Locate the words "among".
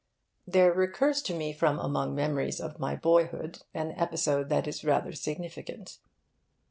1.77-2.15